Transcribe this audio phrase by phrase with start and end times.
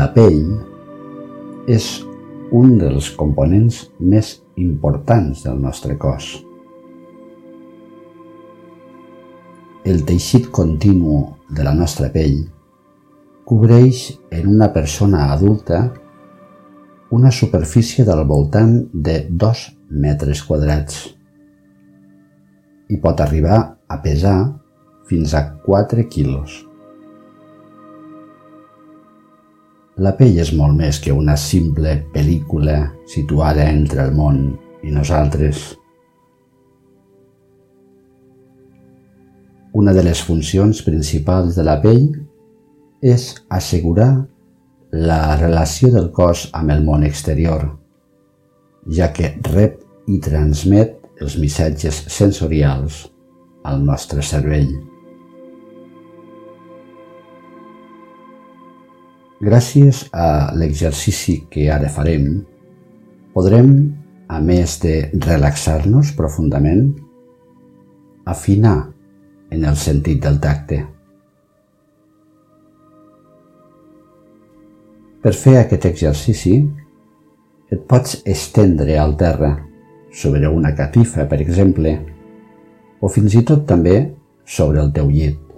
[0.00, 0.44] La pell
[1.68, 1.86] és
[2.56, 3.80] un dels components
[4.12, 4.30] més
[4.62, 6.28] importants del nostre cos.
[9.90, 11.18] El teixit continu
[11.50, 12.38] de la nostra pell
[13.50, 14.06] cobreix
[14.38, 15.82] en una persona adulta
[17.18, 18.74] una superfície del voltant
[19.10, 19.66] de 2
[20.06, 21.02] metres quadrats
[22.88, 24.38] i pot arribar a pesar
[25.12, 26.69] fins a 4 quilos.
[30.00, 32.76] La pell és molt més que una simple pel·lícula
[33.10, 34.38] situada entre el món
[34.80, 35.58] i nosaltres.
[39.76, 42.06] Una de les funcions principals de la pell
[43.04, 44.08] és assegurar
[45.10, 47.66] la relació del cos amb el món exterior,
[48.88, 53.02] ja que rep i transmet els missatges sensorials
[53.68, 54.72] al nostre cervell.
[59.40, 62.26] Gràcies a l'exercici que ara farem,
[63.32, 63.70] podrem,
[64.28, 66.90] a més de relaxar-nos profundament,
[68.28, 68.76] afinar
[69.48, 70.82] en el sentit del tacte.
[75.24, 76.54] Per fer aquest exercici,
[77.72, 79.54] et pots estendre al terra,
[80.12, 81.96] sobre una catifa, per exemple,
[83.00, 84.02] o fins i tot també
[84.44, 85.49] sobre el teu llit.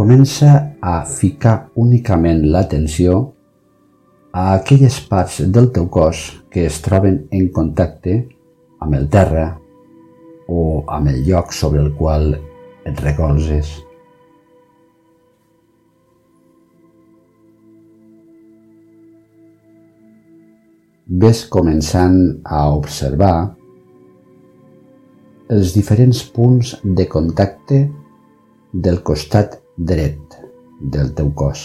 [0.00, 3.16] Comença a ficar únicament l'atenció
[4.32, 8.14] a aquelles parts del teu cos que es troben en contacte
[8.80, 9.44] amb el terra
[10.48, 10.62] o
[10.96, 13.74] amb el lloc sobre el qual et recolzes.
[21.28, 23.34] Ves començant a observar
[25.52, 27.88] els diferents punts de contacte
[28.72, 30.34] del costat dret
[30.92, 31.60] del teu cos.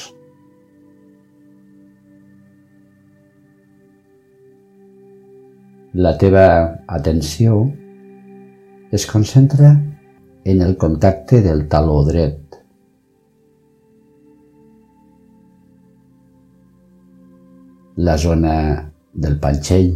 [5.94, 6.46] La teva
[6.88, 7.58] atenció
[8.92, 9.74] es concentra
[10.46, 12.40] en el contacte del taló dret.
[17.98, 18.58] La zona
[19.14, 19.94] del panxell.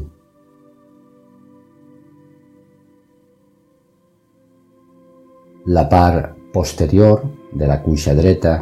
[5.65, 8.53] La part posterior de la cuixa dreta,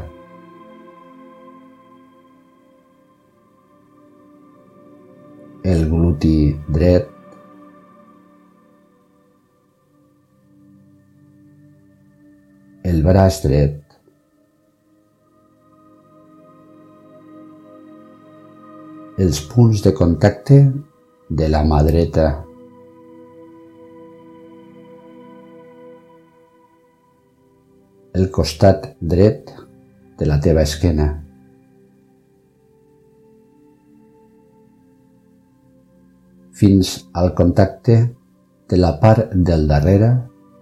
[5.68, 7.12] el gluti dret,
[12.88, 13.84] el braç dret,
[19.18, 20.64] els punts de contacte
[21.28, 22.47] de la mà dreta,
[28.18, 29.54] el costat dret
[30.18, 31.08] de la teva esquena.
[36.58, 37.96] fins al contacte
[38.70, 40.08] de la part del darrere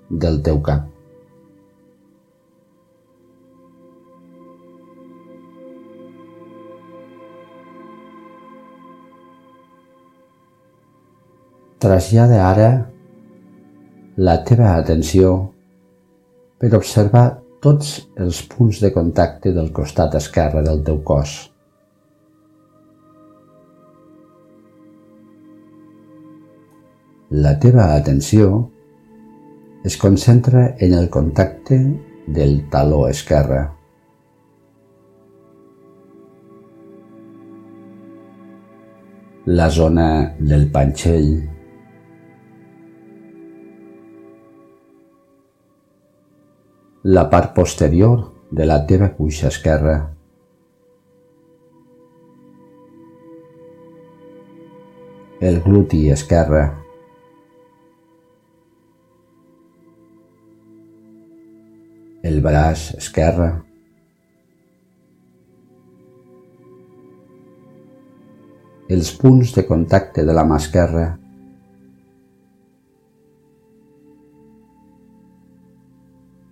[0.09, 0.89] del teu cap.
[11.79, 12.69] Trasllada ara
[14.27, 15.33] la teva atenció
[16.59, 21.35] per observar tots els punts de contacte del costat esquerre del teu cos.
[27.29, 28.69] La teva atenció
[29.83, 31.79] es concentra en el contacte
[32.27, 33.67] del taló esquerre.
[39.45, 41.54] La zona del panxell
[47.05, 50.15] la part posterior de la teva cuixa esquerra.
[55.39, 56.63] El gluti esquerre.
[62.23, 63.51] El braç esquerre.
[68.89, 71.05] Els punts de contacte de la mà esquerra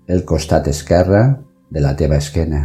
[0.08, 1.26] el costat esquerre
[1.70, 2.64] de la teva esquena.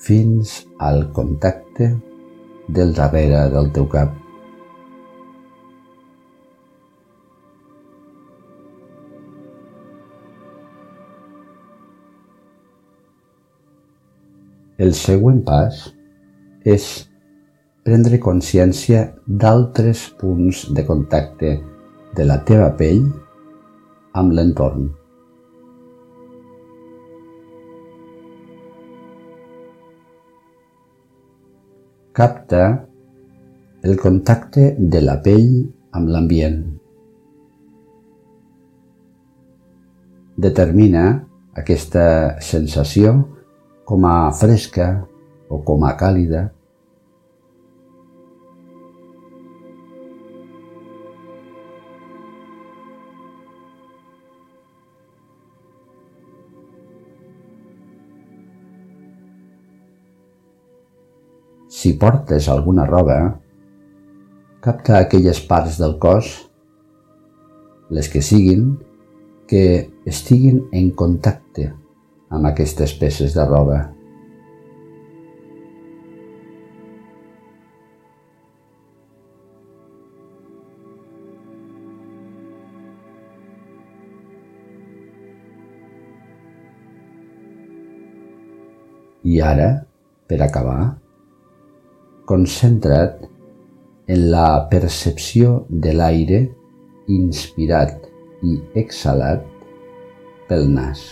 [0.00, 1.90] fins al contacte
[2.68, 4.14] del darrere del teu cap.
[14.80, 15.82] El següent pas
[16.64, 16.86] és
[17.84, 21.58] prendre consciència d'altres punts de contacte
[22.16, 23.04] de la teva pell
[24.18, 24.88] amb l'entorn.
[32.20, 32.64] Capta
[33.86, 35.52] el contacte de la pell
[35.96, 36.60] amb l'ambient.
[40.40, 41.04] Determina
[41.56, 42.06] aquesta
[42.42, 43.14] sensació
[43.88, 44.92] com a fresca
[45.48, 46.48] o com a càlida.
[61.80, 63.14] Si portes alguna roba,
[64.60, 66.26] capta aquelles parts del cos,
[67.88, 68.66] les que siguin,
[69.48, 69.62] que
[70.04, 71.70] estiguin en contacte
[72.28, 73.80] amb aquestes peces de roba.
[89.24, 89.72] I ara,
[90.28, 90.82] per acabar,
[92.30, 93.24] concentra't
[94.06, 96.38] en la percepció de l'aire
[97.10, 98.04] inspirat
[98.46, 99.42] i exhalat
[100.46, 101.02] pel nas.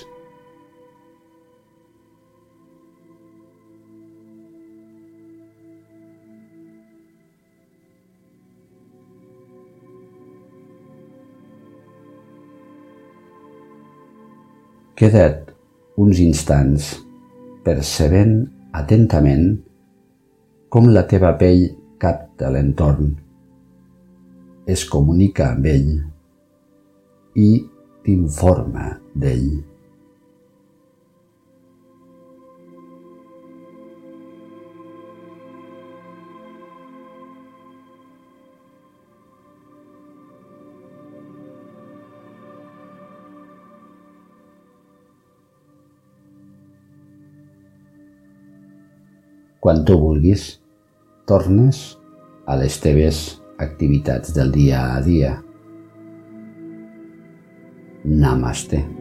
[14.99, 15.51] Queda't
[15.99, 16.93] uns instants
[17.67, 18.39] percebent
[18.79, 19.68] atentament
[20.69, 21.63] com la teva pell
[22.01, 23.15] capta l'entorn,
[24.69, 25.89] es comunica amb ell
[27.41, 27.49] i
[28.05, 29.78] t'informa d'ell.
[49.59, 50.45] Quan tu vulguis,
[51.27, 51.99] tornes
[52.47, 53.19] a les teves
[53.59, 55.35] activitats del dia a dia.
[58.05, 58.98] Namaste.